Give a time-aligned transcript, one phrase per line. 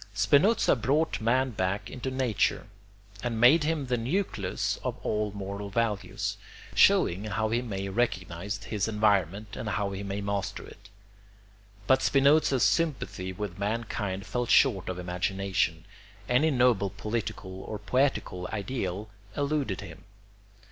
[0.15, 2.65] Spinoza brought man back into nature,
[3.21, 6.37] and made him the nucleus of all moral values,
[6.73, 10.89] showing how he may recognise his environment and how he may master it.
[11.85, 15.85] But Spinoza's sympathy with mankind fell short of imagination;
[16.27, 19.07] any noble political or poetical ideal
[19.37, 20.05] eluded him.